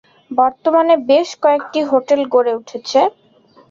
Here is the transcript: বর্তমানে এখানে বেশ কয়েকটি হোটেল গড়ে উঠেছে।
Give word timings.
বর্তমানে 0.31 0.93
এখানে 0.93 1.07
বেশ 1.09 1.29
কয়েকটি 1.43 1.79
হোটেল 1.91 2.21
গড়ে 2.33 2.51
উঠেছে। 2.59 2.99